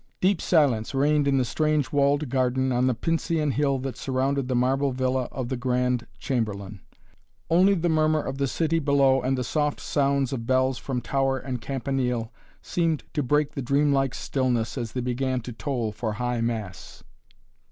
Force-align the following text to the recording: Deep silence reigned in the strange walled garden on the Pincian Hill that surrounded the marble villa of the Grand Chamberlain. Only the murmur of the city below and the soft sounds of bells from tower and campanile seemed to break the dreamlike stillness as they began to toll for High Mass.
Deep 0.19 0.41
silence 0.41 0.95
reigned 0.95 1.27
in 1.27 1.37
the 1.37 1.45
strange 1.45 1.91
walled 1.91 2.27
garden 2.27 2.71
on 2.71 2.87
the 2.87 2.95
Pincian 2.95 3.51
Hill 3.51 3.77
that 3.77 3.95
surrounded 3.95 4.47
the 4.47 4.55
marble 4.55 4.91
villa 4.91 5.25
of 5.31 5.47
the 5.49 5.55
Grand 5.55 6.07
Chamberlain. 6.17 6.81
Only 7.51 7.75
the 7.75 7.87
murmur 7.87 8.19
of 8.19 8.39
the 8.39 8.47
city 8.47 8.79
below 8.79 9.21
and 9.21 9.37
the 9.37 9.43
soft 9.43 9.79
sounds 9.79 10.33
of 10.33 10.47
bells 10.47 10.79
from 10.79 11.01
tower 11.01 11.37
and 11.37 11.61
campanile 11.61 12.33
seemed 12.63 13.03
to 13.13 13.21
break 13.21 13.51
the 13.51 13.61
dreamlike 13.61 14.15
stillness 14.15 14.75
as 14.75 14.93
they 14.93 15.01
began 15.01 15.39
to 15.41 15.53
toll 15.53 15.91
for 15.91 16.13
High 16.13 16.41
Mass. 16.41 17.03